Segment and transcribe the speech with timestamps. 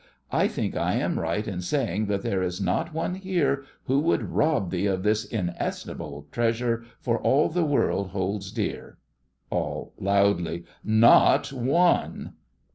[0.31, 4.31] I think I am right in saying that there is not one here who would
[4.31, 8.97] rob thee of this inestimable treasure for all the world holds dear.
[9.51, 12.33] ALL: (loudly) Not one!